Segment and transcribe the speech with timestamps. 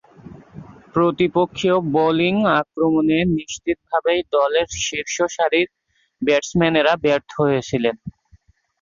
[0.93, 5.67] প্রতিপক্ষীয় bowling আক্রমণে নিশ্চিতভাবেই দলের শীর্ষসারির
[6.21, 7.95] ব্যাটসম্যানেরা ব্যর্থ হয়েছিলেন।